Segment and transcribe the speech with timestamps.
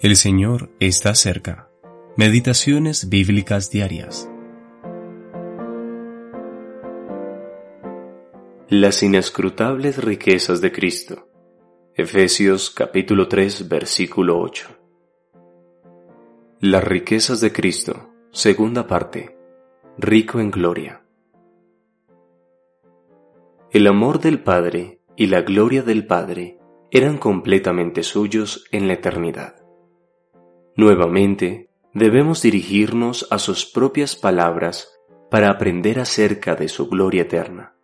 [0.00, 1.70] El Señor está cerca.
[2.16, 4.28] Meditaciones bíblicas diarias.
[8.68, 11.28] Las inescrutables riquezas de Cristo.
[11.94, 14.68] Efesios capítulo 3 versículo 8.
[16.60, 19.38] Las riquezas de Cristo, segunda parte.
[19.96, 21.04] Rico en gloria.
[23.70, 26.58] El amor del Padre y la gloria del Padre
[26.90, 29.63] eran completamente suyos en la eternidad.
[30.76, 34.88] Nuevamente, debemos dirigirnos a sus propias palabras
[35.30, 37.74] para aprender acerca de su gloria eterna.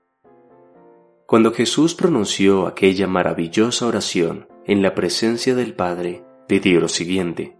[1.27, 7.57] Cuando Jesús pronunció aquella maravillosa oración en la presencia del Padre, pidió lo siguiente.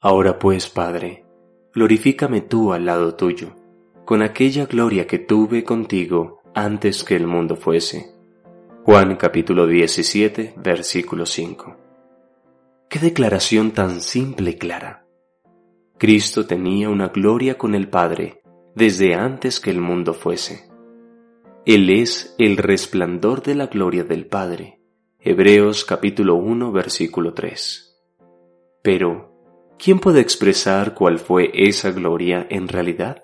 [0.00, 1.24] Ahora pues, Padre,
[1.72, 3.54] glorifícame tú al lado tuyo,
[4.04, 8.12] con aquella gloria que tuve contigo antes que el mundo fuese.
[8.82, 11.89] Juan capítulo 17, versículo 5.
[12.90, 15.06] Qué declaración tan simple y clara.
[15.96, 18.42] Cristo tenía una gloria con el Padre
[18.74, 20.68] desde antes que el mundo fuese.
[21.64, 24.80] Él es el resplandor de la gloria del Padre.
[25.20, 27.96] Hebreos capítulo 1 versículo 3.
[28.82, 29.36] Pero,
[29.78, 33.22] ¿quién puede expresar cuál fue esa gloria en realidad?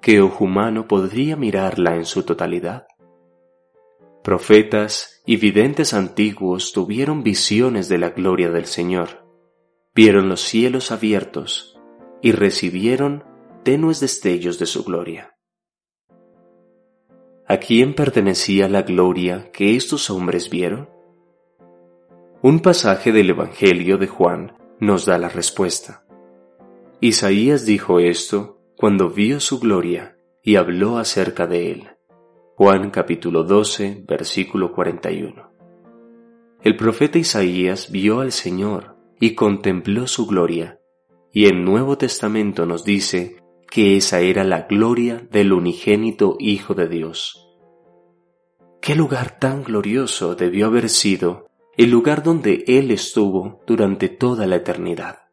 [0.00, 2.86] ¿Qué ojo humano podría mirarla en su totalidad?
[4.22, 9.24] Profetas y videntes antiguos tuvieron visiones de la gloria del Señor,
[9.94, 11.78] vieron los cielos abiertos
[12.20, 13.22] y recibieron
[13.62, 15.36] tenues destellos de su gloria.
[17.46, 20.90] ¿A quién pertenecía la gloria que estos hombres vieron?
[22.42, 26.04] Un pasaje del Evangelio de Juan nos da la respuesta.
[27.00, 31.99] Isaías dijo esto cuando vio su gloria y habló acerca de él.
[32.62, 35.50] Juan capítulo 12, versículo 41.
[36.60, 40.78] El profeta Isaías vio al Señor y contempló su gloria,
[41.32, 43.36] y el Nuevo Testamento nos dice
[43.70, 47.48] que esa era la gloria del unigénito Hijo de Dios.
[48.82, 51.46] ¿Qué lugar tan glorioso debió haber sido
[51.78, 55.30] el lugar donde Él estuvo durante toda la eternidad?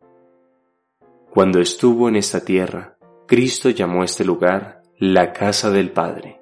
[1.29, 6.36] Cuando estuvo en esta tierra, Cristo llamó este lugar la casa del Padre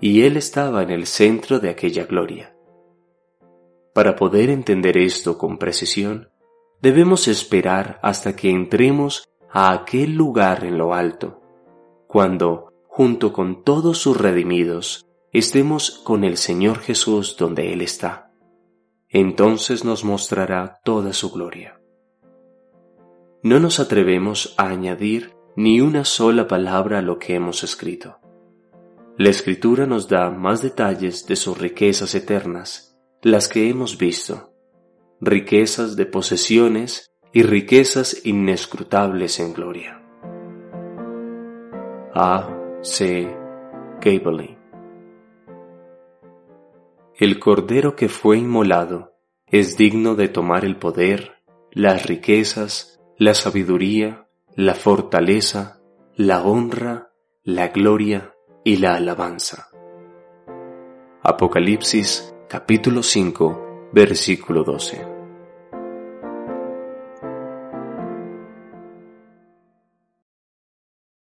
[0.00, 2.54] y Él estaba en el centro de aquella gloria.
[3.94, 6.28] Para poder entender esto con precisión,
[6.82, 11.40] debemos esperar hasta que entremos a aquel lugar en lo alto,
[12.06, 18.30] cuando, junto con todos sus redimidos, estemos con el Señor Jesús donde Él está.
[19.08, 21.80] Entonces nos mostrará toda su gloria.
[23.42, 28.18] No nos atrevemos a añadir ni una sola palabra a lo que hemos escrito
[29.18, 34.52] la escritura nos da más detalles de sus riquezas eternas, las que hemos visto,
[35.22, 40.02] riquezas de posesiones y riquezas inescrutables en gloria.
[42.14, 42.50] A.
[42.82, 43.34] C.
[44.02, 44.58] Gabeley
[47.18, 49.14] El cordero que fue inmolado
[49.46, 55.80] es digno de tomar el poder, las riquezas, la sabiduría, la fortaleza,
[56.16, 57.12] la honra,
[57.42, 58.35] la gloria
[58.66, 59.68] y la alabanza.
[61.22, 65.15] Apocalipsis capítulo 5 versículo 12.